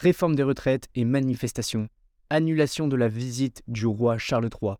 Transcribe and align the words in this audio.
Réforme 0.00 0.36
des 0.36 0.44
retraites 0.44 0.86
et 0.94 1.04
manifestations. 1.04 1.88
Annulation 2.30 2.86
de 2.86 2.94
la 2.94 3.08
visite 3.08 3.64
du 3.66 3.84
roi 3.84 4.16
Charles 4.16 4.48
III. 4.62 4.74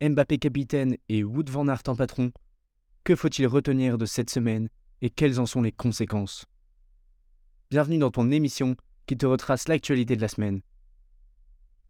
Mbappé 0.00 0.38
capitaine 0.38 0.96
et 1.10 1.22
Wood 1.22 1.50
van 1.50 1.68
Aert 1.68 1.82
en 1.88 1.94
patron. 1.94 2.32
Que 3.04 3.14
faut-il 3.14 3.46
retenir 3.46 3.98
de 3.98 4.06
cette 4.06 4.30
semaine 4.30 4.70
et 5.02 5.10
quelles 5.10 5.38
en 5.38 5.44
sont 5.44 5.60
les 5.60 5.70
conséquences? 5.70 6.46
Bienvenue 7.68 7.98
dans 7.98 8.10
ton 8.10 8.30
émission 8.30 8.74
qui 9.04 9.18
te 9.18 9.26
retrace 9.26 9.68
l'actualité 9.68 10.16
de 10.16 10.22
la 10.22 10.28
semaine. 10.28 10.62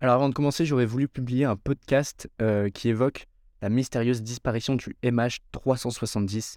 Alors 0.00 0.16
avant 0.16 0.28
de 0.28 0.34
commencer, 0.34 0.66
j'aurais 0.66 0.84
voulu 0.84 1.06
publier 1.06 1.44
un 1.44 1.54
podcast 1.54 2.28
euh, 2.42 2.70
qui 2.70 2.88
évoque 2.88 3.28
la 3.62 3.68
mystérieuse 3.68 4.20
disparition 4.20 4.74
du 4.74 4.96
MH370, 5.04 6.56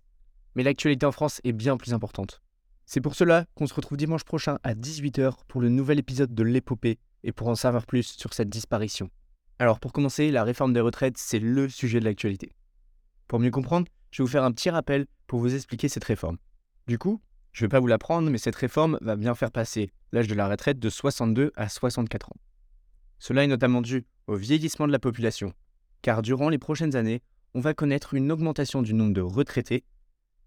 mais 0.55 0.63
l'actualité 0.63 1.05
en 1.05 1.11
France 1.11 1.41
est 1.43 1.53
bien 1.53 1.77
plus 1.77 1.93
importante. 1.93 2.41
C'est 2.89 3.01
pour 3.01 3.15
cela 3.15 3.45
qu'on 3.53 3.67
se 3.67 3.73
retrouve 3.73 3.97
dimanche 3.97 4.23
prochain 4.23 4.59
à 4.63 4.73
18h 4.73 5.39
pour 5.49 5.59
le 5.59 5.67
nouvel 5.67 5.99
épisode 5.99 6.33
de 6.33 6.43
l'épopée 6.43 6.99
et 7.25 7.33
pour 7.33 7.49
en 7.49 7.55
savoir 7.55 7.85
plus 7.85 8.15
sur 8.17 8.33
cette 8.33 8.47
disparition. 8.47 9.09
Alors 9.59 9.81
pour 9.81 9.91
commencer, 9.91 10.31
la 10.31 10.45
réforme 10.45 10.71
des 10.71 10.79
retraites, 10.79 11.17
c'est 11.17 11.39
le 11.39 11.67
sujet 11.67 11.99
de 11.99 12.05
l'actualité. 12.05 12.53
Pour 13.27 13.39
mieux 13.39 13.51
comprendre, 13.51 13.87
je 14.09 14.23
vais 14.23 14.25
vous 14.25 14.31
faire 14.31 14.45
un 14.45 14.53
petit 14.53 14.69
rappel 14.69 15.05
pour 15.27 15.41
vous 15.41 15.53
expliquer 15.53 15.89
cette 15.89 16.05
réforme. 16.05 16.37
Du 16.87 16.97
coup, 16.97 17.21
je 17.51 17.65
ne 17.65 17.67
vais 17.67 17.71
pas 17.71 17.81
vous 17.81 17.87
l'apprendre, 17.87 18.29
mais 18.29 18.37
cette 18.37 18.55
réforme 18.55 18.97
va 19.01 19.17
bien 19.17 19.35
faire 19.35 19.51
passer 19.51 19.91
l'âge 20.13 20.29
de 20.29 20.35
la 20.35 20.47
retraite 20.47 20.79
de 20.79 20.89
62 20.89 21.51
à 21.57 21.67
64 21.67 22.29
ans. 22.29 22.37
Cela 23.19 23.43
est 23.43 23.47
notamment 23.47 23.81
dû 23.81 24.05
au 24.27 24.37
vieillissement 24.37 24.87
de 24.87 24.93
la 24.93 24.99
population, 24.99 25.51
car 26.01 26.21
durant 26.21 26.47
les 26.47 26.57
prochaines 26.57 26.95
années, 26.95 27.21
on 27.53 27.59
va 27.59 27.73
connaître 27.73 28.13
une 28.13 28.31
augmentation 28.31 28.81
du 28.81 28.93
nombre 28.93 29.13
de 29.13 29.19
retraités, 29.19 29.83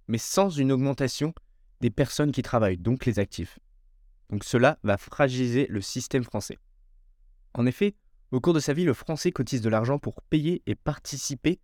mais 0.09 0.17
sans 0.17 0.49
une 0.49 0.73
augmentation 0.73 1.35
des 1.81 1.91
personnes 1.91 2.33
qui 2.33 2.43
travaillent, 2.43 2.79
donc 2.79 3.07
les 3.07 3.19
actifs. 3.19 3.59
Donc 4.31 4.45
cela 4.45 4.79
va 4.83 4.97
fragiliser 4.97 5.67
le 5.69 5.81
système 5.81 6.25
français. 6.25 6.59
En 7.55 7.67
effet, 7.67 7.95
au 8.31 8.41
cours 8.41 8.55
de 8.55 8.61
sa 8.61 8.73
vie, 8.73 8.85
le 8.85 8.95
Français 8.95 9.33
cotise 9.33 9.61
de 9.61 9.69
l'argent 9.69 9.99
pour 9.99 10.23
payer 10.23 10.63
et 10.67 10.77
participer 10.77 11.59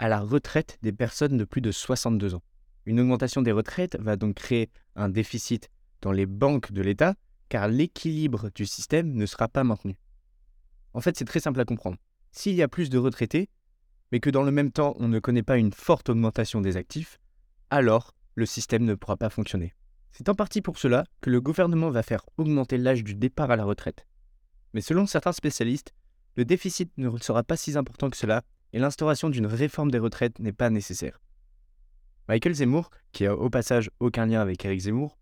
à 0.00 0.08
la 0.08 0.20
retraite 0.20 0.78
des 0.82 0.92
personnes 0.92 1.36
de 1.36 1.44
plus 1.44 1.60
de 1.60 1.70
62 1.70 2.34
ans. 2.34 2.42
Une 2.86 3.00
augmentation 3.00 3.42
des 3.42 3.52
retraites 3.52 3.96
va 4.00 4.16
donc 4.16 4.34
créer 4.34 4.70
un 4.96 5.08
déficit 5.08 5.70
dans 6.00 6.12
les 6.12 6.26
banques 6.26 6.72
de 6.72 6.82
l'État, 6.82 7.14
car 7.48 7.68
l'équilibre 7.68 8.50
du 8.54 8.66
système 8.66 9.12
ne 9.12 9.26
sera 9.26 9.48
pas 9.48 9.62
maintenu. 9.62 9.96
En 10.92 11.00
fait, 11.00 11.16
c'est 11.16 11.24
très 11.24 11.40
simple 11.40 11.60
à 11.60 11.64
comprendre. 11.64 11.98
S'il 12.32 12.54
y 12.54 12.62
a 12.62 12.68
plus 12.68 12.90
de 12.90 12.98
retraités, 12.98 13.48
mais 14.10 14.20
que 14.20 14.30
dans 14.30 14.42
le 14.42 14.50
même 14.50 14.72
temps 14.72 14.94
on 14.98 15.08
ne 15.08 15.18
connaît 15.18 15.42
pas 15.42 15.58
une 15.58 15.72
forte 15.72 16.08
augmentation 16.08 16.60
des 16.60 16.76
actifs, 16.76 17.18
alors 17.70 18.14
le 18.38 18.46
système 18.46 18.84
ne 18.84 18.94
pourra 18.94 19.16
pas 19.16 19.30
fonctionner. 19.30 19.74
C'est 20.12 20.28
en 20.28 20.34
partie 20.34 20.62
pour 20.62 20.78
cela 20.78 21.04
que 21.20 21.28
le 21.28 21.40
gouvernement 21.40 21.90
va 21.90 22.02
faire 22.02 22.24
augmenter 22.36 22.78
l'âge 22.78 23.02
du 23.02 23.14
départ 23.14 23.50
à 23.50 23.56
la 23.56 23.64
retraite. 23.64 24.06
Mais 24.72 24.80
selon 24.80 25.06
certains 25.06 25.32
spécialistes, 25.32 25.92
le 26.36 26.44
déficit 26.44 26.90
ne 26.96 27.10
sera 27.18 27.42
pas 27.42 27.56
si 27.56 27.76
important 27.76 28.08
que 28.08 28.16
cela 28.16 28.42
et 28.72 28.78
l'instauration 28.78 29.28
d'une 29.28 29.46
réforme 29.46 29.90
des 29.90 29.98
retraites 29.98 30.38
n'est 30.38 30.52
pas 30.52 30.70
nécessaire. 30.70 31.20
Michael 32.28 32.54
Zemmour, 32.54 32.90
qui 33.12 33.26
a 33.26 33.34
au 33.34 33.50
passage 33.50 33.90
aucun 33.98 34.26
lien 34.26 34.40
avec 34.40 34.64
Eric 34.64 34.80
Zemmour, 34.80 35.18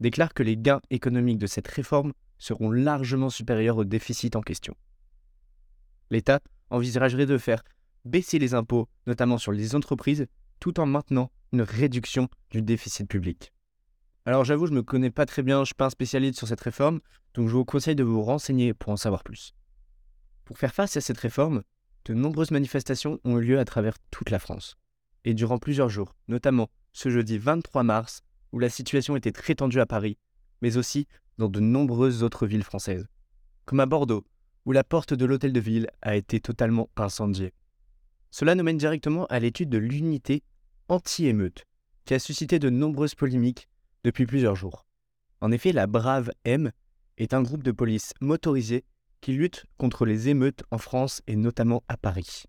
déclare 0.00 0.34
que 0.34 0.42
les 0.42 0.56
gains 0.56 0.80
économiques 0.90 1.38
de 1.38 1.46
cette 1.46 1.68
réforme 1.68 2.12
seront 2.38 2.70
largement 2.70 3.30
supérieurs 3.30 3.76
au 3.76 3.84
déficit 3.84 4.34
en 4.34 4.40
question. 4.40 4.74
L'État 6.10 6.40
envisagerait 6.70 7.26
de 7.26 7.38
faire 7.38 7.62
baisser 8.04 8.38
les 8.38 8.54
impôts, 8.54 8.88
notamment 9.06 9.38
sur 9.38 9.52
les 9.52 9.74
entreprises, 9.74 10.26
tout 10.58 10.80
en 10.80 10.86
maintenant 10.86 11.30
une 11.52 11.62
réduction 11.62 12.28
du 12.50 12.62
déficit 12.62 13.08
public. 13.08 13.52
Alors 14.24 14.44
j'avoue, 14.44 14.66
je 14.66 14.72
ne 14.72 14.76
me 14.76 14.82
connais 14.82 15.10
pas 15.10 15.26
très 15.26 15.42
bien, 15.42 15.58
je 15.58 15.60
ne 15.60 15.64
suis 15.66 15.74
pas 15.74 15.86
un 15.86 15.90
spécialiste 15.90 16.38
sur 16.38 16.48
cette 16.48 16.60
réforme, 16.60 17.00
donc 17.34 17.48
je 17.48 17.52
vous 17.52 17.64
conseille 17.64 17.94
de 17.94 18.02
vous 18.02 18.22
renseigner 18.22 18.74
pour 18.74 18.92
en 18.92 18.96
savoir 18.96 19.22
plus. 19.22 19.54
Pour 20.44 20.58
faire 20.58 20.74
face 20.74 20.96
à 20.96 21.00
cette 21.00 21.18
réforme, 21.18 21.62
de 22.06 22.14
nombreuses 22.14 22.50
manifestations 22.50 23.20
ont 23.24 23.38
eu 23.38 23.42
lieu 23.42 23.58
à 23.58 23.64
travers 23.64 23.96
toute 24.10 24.30
la 24.30 24.38
France, 24.38 24.76
et 25.24 25.34
durant 25.34 25.58
plusieurs 25.58 25.88
jours, 25.88 26.14
notamment 26.28 26.70
ce 26.92 27.08
jeudi 27.08 27.38
23 27.38 27.82
mars, 27.82 28.22
où 28.52 28.58
la 28.58 28.68
situation 28.68 29.16
était 29.16 29.32
très 29.32 29.54
tendue 29.54 29.80
à 29.80 29.86
Paris, 29.86 30.18
mais 30.62 30.76
aussi 30.76 31.06
dans 31.38 31.48
de 31.48 31.60
nombreuses 31.60 32.22
autres 32.22 32.46
villes 32.46 32.64
françaises, 32.64 33.06
comme 33.64 33.80
à 33.80 33.86
Bordeaux, 33.86 34.24
où 34.64 34.72
la 34.72 34.84
porte 34.84 35.14
de 35.14 35.24
l'hôtel 35.24 35.52
de 35.52 35.60
ville 35.60 35.88
a 36.02 36.16
été 36.16 36.40
totalement 36.40 36.90
incendiée. 36.96 37.52
Cela 38.30 38.54
nous 38.54 38.64
mène 38.64 38.78
directement 38.78 39.26
à 39.26 39.38
l'étude 39.38 39.68
de 39.68 39.78
l'unité 39.78 40.42
anti-émeute, 40.88 41.64
qui 42.04 42.14
a 42.14 42.18
suscité 42.18 42.58
de 42.58 42.70
nombreuses 42.70 43.14
polémiques 43.14 43.68
depuis 44.04 44.26
plusieurs 44.26 44.56
jours. 44.56 44.86
En 45.40 45.50
effet, 45.52 45.72
la 45.72 45.86
Brave 45.86 46.30
M 46.44 46.72
est 47.18 47.34
un 47.34 47.42
groupe 47.42 47.62
de 47.62 47.72
police 47.72 48.12
motorisé 48.20 48.84
qui 49.20 49.32
lutte 49.32 49.66
contre 49.78 50.06
les 50.06 50.28
émeutes 50.28 50.62
en 50.70 50.78
France 50.78 51.22
et 51.26 51.36
notamment 51.36 51.82
à 51.88 51.96
Paris. 51.96 52.44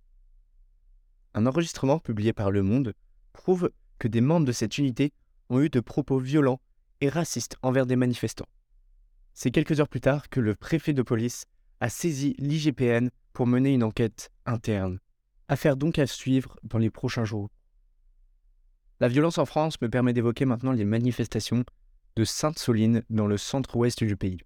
Un 1.33 1.45
enregistrement 1.45 1.99
publié 1.99 2.33
par 2.33 2.51
Le 2.51 2.63
Monde 2.63 2.93
prouve 3.33 3.71
que 3.99 4.07
des 4.07 4.21
membres 4.21 4.45
de 4.45 4.51
cette 4.51 4.77
unité 4.77 5.11
ont 5.49 5.61
eu 5.61 5.69
de 5.69 5.79
propos 5.79 6.19
violents 6.19 6.61
et 7.01 7.09
racistes 7.09 7.57
envers 7.61 7.85
des 7.85 7.95
manifestants. 7.95 8.47
C'est 9.33 9.51
quelques 9.51 9.79
heures 9.79 9.87
plus 9.87 10.01
tard 10.01 10.29
que 10.29 10.39
le 10.39 10.55
préfet 10.55 10.93
de 10.93 11.01
police 11.01 11.45
a 11.79 11.89
saisi 11.89 12.35
l'IGPN 12.39 13.09
pour 13.33 13.47
mener 13.47 13.73
une 13.73 13.83
enquête 13.83 14.31
interne. 14.45 14.99
Affaire 15.47 15.77
donc 15.77 15.99
à 15.99 16.07
suivre 16.07 16.57
dans 16.63 16.79
les 16.79 16.89
prochains 16.89 17.25
jours. 17.25 17.49
La 18.99 19.07
violence 19.07 19.37
en 19.37 19.45
France 19.45 19.79
me 19.81 19.89
permet 19.89 20.13
d'évoquer 20.13 20.45
maintenant 20.45 20.71
les 20.71 20.85
manifestations 20.85 21.63
de 22.15 22.23
Sainte-Soline 22.23 23.03
dans 23.11 23.27
le 23.27 23.37
centre-ouest 23.37 24.03
du 24.03 24.17
pays. 24.17 24.39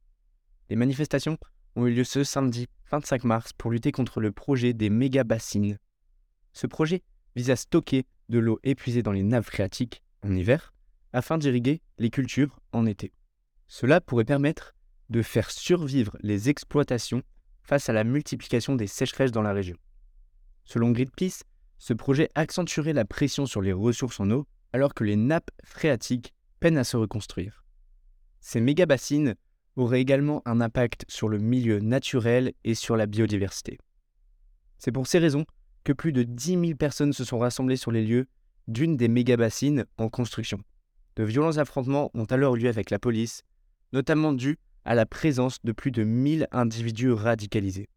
Les 0.69 0.75
manifestations 0.75 1.37
ont 1.77 1.87
eu 1.87 1.93
lieu 1.93 2.03
ce 2.03 2.25
samedi 2.25 2.67
25 2.91 3.23
mars 3.23 3.53
pour 3.53 3.71
lutter 3.71 3.93
contre 3.93 4.19
le 4.19 4.33
projet 4.33 4.73
des 4.73 4.89
méga-bassines. 4.89 5.77
Ce 6.51 6.67
projet 6.67 7.01
vise 7.37 7.49
à 7.49 7.55
stocker 7.55 8.05
de 8.27 8.39
l'eau 8.39 8.59
épuisée 8.63 9.03
dans 9.03 9.13
les 9.13 9.23
nappes 9.23 9.45
phréatiques 9.45 10.03
en 10.21 10.35
hiver 10.35 10.73
afin 11.13 11.37
d'irriguer 11.37 11.81
les 11.97 12.09
cultures 12.09 12.59
en 12.73 12.85
été. 12.85 13.13
Cela 13.67 14.01
pourrait 14.01 14.25
permettre 14.25 14.75
de 15.09 15.21
faire 15.21 15.49
survivre 15.49 16.17
les 16.21 16.49
exploitations 16.49 17.21
face 17.63 17.87
à 17.87 17.93
la 17.93 18.03
multiplication 18.03 18.75
des 18.75 18.87
sécheresses 18.87 19.31
dans 19.31 19.41
la 19.41 19.53
région. 19.53 19.77
Selon 20.65 20.91
Greenpeace, 20.91 21.43
ce 21.81 21.93
projet 21.93 22.29
accentuerait 22.35 22.93
la 22.93 23.05
pression 23.05 23.47
sur 23.47 23.59
les 23.59 23.73
ressources 23.73 24.19
en 24.19 24.29
eau 24.29 24.45
alors 24.71 24.93
que 24.93 25.03
les 25.03 25.15
nappes 25.15 25.49
phréatiques 25.63 26.31
peinent 26.59 26.77
à 26.77 26.83
se 26.83 26.95
reconstruire. 26.95 27.65
Ces 28.39 28.61
méga-bassines 28.61 29.33
auraient 29.75 29.99
également 29.99 30.43
un 30.45 30.61
impact 30.61 31.05
sur 31.07 31.27
le 31.27 31.39
milieu 31.39 31.79
naturel 31.79 32.53
et 32.63 32.75
sur 32.75 32.97
la 32.97 33.07
biodiversité. 33.07 33.79
C'est 34.77 34.91
pour 34.91 35.07
ces 35.07 35.17
raisons 35.17 35.47
que 35.83 35.91
plus 35.91 36.13
de 36.13 36.21
10 36.21 36.51
000 36.51 36.75
personnes 36.75 37.13
se 37.13 37.23
sont 37.23 37.39
rassemblées 37.39 37.77
sur 37.77 37.89
les 37.89 38.05
lieux 38.05 38.27
d'une 38.67 38.95
des 38.95 39.07
méga-bassines 39.07 39.85
en 39.97 40.07
construction. 40.07 40.59
De 41.15 41.23
violents 41.23 41.57
affrontements 41.57 42.11
ont 42.13 42.25
alors 42.25 42.55
lieu 42.55 42.69
avec 42.69 42.91
la 42.91 42.99
police, 42.99 43.41
notamment 43.91 44.33
dû 44.33 44.59
à 44.85 44.93
la 44.93 45.07
présence 45.07 45.57
de 45.63 45.71
plus 45.71 45.89
de 45.89 46.03
1000 46.03 46.47
individus 46.51 47.11
radicalisés. 47.11 47.89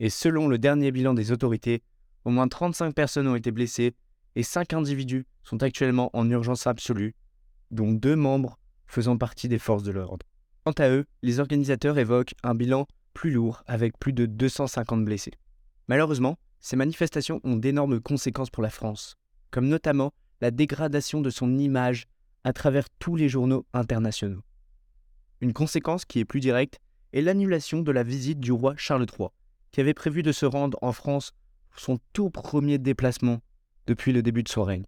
Et 0.00 0.08
selon 0.08 0.48
le 0.48 0.56
dernier 0.56 0.90
bilan 0.90 1.12
des 1.12 1.32
autorités, 1.32 1.82
au 2.24 2.30
moins 2.30 2.48
35 2.48 2.94
personnes 2.94 3.28
ont 3.28 3.36
été 3.36 3.50
blessées 3.50 3.94
et 4.36 4.42
5 4.42 4.72
individus 4.72 5.26
sont 5.42 5.62
actuellement 5.62 6.10
en 6.14 6.28
urgence 6.30 6.66
absolue, 6.66 7.14
dont 7.70 7.92
deux 7.92 8.16
membres 8.16 8.58
faisant 8.86 9.16
partie 9.16 9.48
des 9.48 9.58
forces 9.58 9.82
de 9.82 9.92
l'ordre. 9.92 10.26
Quant 10.64 10.72
à 10.72 10.88
eux, 10.88 11.04
les 11.22 11.40
organisateurs 11.40 11.98
évoquent 11.98 12.34
un 12.42 12.54
bilan 12.54 12.86
plus 13.12 13.30
lourd 13.30 13.62
avec 13.66 13.98
plus 13.98 14.12
de 14.12 14.26
250 14.26 15.04
blessés. 15.04 15.32
Malheureusement, 15.88 16.38
ces 16.60 16.76
manifestations 16.76 17.40
ont 17.44 17.56
d'énormes 17.56 18.00
conséquences 18.00 18.50
pour 18.50 18.62
la 18.62 18.70
France, 18.70 19.16
comme 19.50 19.68
notamment 19.68 20.12
la 20.40 20.50
dégradation 20.50 21.20
de 21.20 21.30
son 21.30 21.58
image 21.58 22.06
à 22.42 22.52
travers 22.52 22.88
tous 22.98 23.16
les 23.16 23.28
journaux 23.28 23.66
internationaux. 23.74 24.42
Une 25.40 25.52
conséquence 25.52 26.04
qui 26.04 26.20
est 26.20 26.24
plus 26.24 26.40
directe 26.40 26.80
est 27.12 27.20
l'annulation 27.20 27.82
de 27.82 27.92
la 27.92 28.02
visite 28.02 28.40
du 28.40 28.52
roi 28.52 28.74
Charles 28.76 29.06
III, 29.18 29.28
qui 29.72 29.80
avait 29.80 29.94
prévu 29.94 30.22
de 30.22 30.32
se 30.32 30.46
rendre 30.46 30.78
en 30.80 30.92
France 30.92 31.32
son 31.80 31.98
tout 32.12 32.30
premier 32.30 32.78
déplacement 32.78 33.40
depuis 33.86 34.12
le 34.12 34.22
début 34.22 34.42
de 34.42 34.48
son 34.48 34.62
règne. 34.62 34.86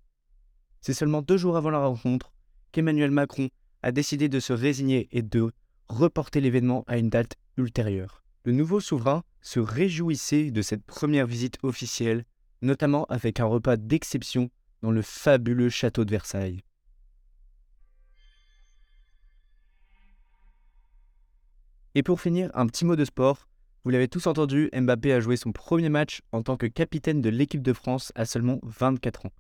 C'est 0.81 0.95
seulement 0.95 1.23
deux 1.23 1.37
jours 1.37 1.57
avant 1.57 1.71
la 1.71 1.79
rencontre 1.79 2.33
qu'Emmanuel 2.73 3.11
Macron 3.11 3.49
a 3.83 3.93
décidé 3.93 4.29
de 4.29 4.41
se 4.41 4.53
résigner 4.53 5.09
et 5.13 5.23
de 5.23 5.51
reporter 5.89 6.41
l'événement 6.41 6.85
à 6.87 6.99
une 6.99 7.11
date 7.11 7.35
ultérieure. 7.57 8.23
Le 8.45 8.53
nouveau 8.53 8.81
souverain 8.81 9.25
se 9.41 9.61
réjouissait 9.61 10.51
de 10.51 10.63
cette 10.63 10.85
première 10.85 11.27
visite 11.27 11.59
officielle, 11.63 12.25
notamment 12.63 13.05
avec 13.07 13.41
un 13.41 13.45
repas 13.47 13.77
d'exception 13.77 14.51
dans 14.83 14.91
le 14.91 15.03
fabuleux 15.03 15.69
château 15.69 16.05
de 16.05 16.11
Versailles. 16.11 16.63
Et 21.97 22.03
pour 22.03 22.21
finir, 22.21 22.51
un 22.55 22.67
petit 22.67 22.85
mot 22.85 22.95
de 22.95 23.05
sport. 23.07 23.49
Vous 23.87 23.93
l'avez 23.93 24.09
tous 24.09 24.27
entendu, 24.27 24.69
Mbappé 24.75 25.13
a 25.13 25.21
joué 25.21 25.37
son 25.37 25.53
premier 25.53 25.91
match 25.91 26.21
en 26.33 26.43
tant 26.43 26.57
que 26.57 26.67
capitaine 26.67 27.21
de 27.21 27.29
l'équipe 27.29 27.63
de 27.63 27.73
France 27.73 28.11
à 28.17 28.25
seulement 28.25 28.59
24 28.65 29.27
ans. 29.27 29.33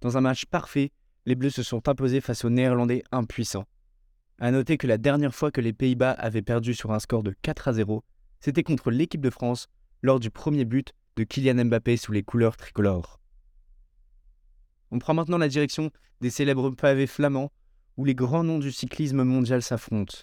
Dans 0.00 0.16
un 0.16 0.22
match 0.22 0.46
parfait, 0.46 0.92
les 1.26 1.34
Bleus 1.34 1.50
se 1.50 1.62
sont 1.62 1.86
imposés 1.86 2.22
face 2.22 2.46
aux 2.46 2.48
Néerlandais 2.48 3.02
impuissants. 3.12 3.66
À 4.38 4.50
noter 4.50 4.78
que 4.78 4.86
la 4.86 4.96
dernière 4.96 5.34
fois 5.34 5.50
que 5.50 5.60
les 5.60 5.74
Pays-Bas 5.74 6.12
avaient 6.12 6.40
perdu 6.40 6.72
sur 6.72 6.90
un 6.90 6.98
score 6.98 7.22
de 7.22 7.34
4 7.42 7.68
à 7.68 7.72
0, 7.74 8.02
c'était 8.40 8.62
contre 8.62 8.90
l'équipe 8.90 9.20
de 9.20 9.28
France 9.28 9.68
lors 10.00 10.20
du 10.20 10.30
premier 10.30 10.64
but 10.64 10.94
de 11.16 11.24
Kylian 11.24 11.66
Mbappé 11.66 11.98
sous 11.98 12.12
les 12.12 12.22
couleurs 12.22 12.56
tricolores. 12.56 13.20
On 14.90 14.98
prend 14.98 15.12
maintenant 15.12 15.36
la 15.36 15.48
direction 15.48 15.90
des 16.22 16.30
célèbres 16.30 16.70
pavés 16.70 17.06
flamands 17.06 17.52
où 17.98 18.06
les 18.06 18.14
grands 18.14 18.42
noms 18.42 18.58
du 18.58 18.72
cyclisme 18.72 19.22
mondial 19.22 19.60
s'affrontent. 19.60 20.20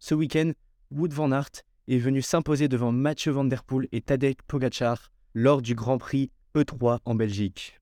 Ce 0.00 0.16
week-end, 0.16 0.50
Wood 0.90 1.12
van 1.12 1.30
Aert 1.30 1.62
est 1.88 1.98
venu 1.98 2.20
s'imposer 2.20 2.68
devant 2.68 2.92
Mathieu 2.92 3.32
Van 3.32 3.44
Der 3.44 3.64
Poel 3.64 3.88
et 3.92 4.02
Tadej 4.02 4.36
Pogacar 4.46 5.10
lors 5.34 5.62
du 5.62 5.74
Grand 5.74 5.96
Prix 5.96 6.30
E3 6.54 6.98
en 7.06 7.14
Belgique. 7.14 7.80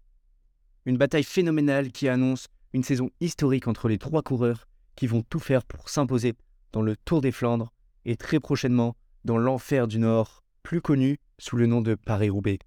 Une 0.84 0.96
bataille 0.96 1.24
phénoménale 1.24 1.90
qui 1.90 2.08
annonce 2.08 2.46
une 2.72 2.84
saison 2.84 3.10
historique 3.20 3.66
entre 3.66 3.88
les 3.88 3.98
trois 3.98 4.22
coureurs 4.22 4.68
qui 4.94 5.08
vont 5.08 5.22
tout 5.22 5.40
faire 5.40 5.64
pour 5.64 5.88
s'imposer 5.88 6.34
dans 6.72 6.82
le 6.82 6.96
Tour 6.96 7.20
des 7.20 7.32
Flandres 7.32 7.72
et 8.04 8.16
très 8.16 8.38
prochainement 8.38 8.96
dans 9.24 9.38
l'enfer 9.38 9.88
du 9.88 9.98
Nord, 9.98 10.44
plus 10.62 10.80
connu 10.80 11.18
sous 11.38 11.56
le 11.56 11.66
nom 11.66 11.80
de 11.80 11.96
Paris-Roubaix. 11.96 12.60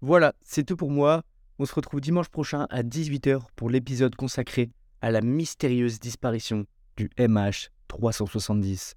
Voilà, 0.00 0.34
c'est 0.42 0.64
tout 0.64 0.76
pour 0.76 0.90
moi. 0.90 1.22
On 1.60 1.64
se 1.64 1.74
retrouve 1.74 2.00
dimanche 2.00 2.28
prochain 2.28 2.66
à 2.70 2.82
18h 2.82 3.42
pour 3.54 3.70
l'épisode 3.70 4.16
consacré 4.16 4.70
à 5.06 5.12
la 5.12 5.20
mystérieuse 5.20 6.00
disparition 6.00 6.66
du 6.96 7.08
MH370. 7.16 8.94